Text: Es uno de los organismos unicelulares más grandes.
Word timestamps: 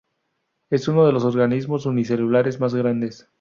Es 0.71 0.87
uno 0.87 1.05
de 1.05 1.11
los 1.11 1.25
organismos 1.25 1.85
unicelulares 1.85 2.59
más 2.59 2.73
grandes. 2.73 3.29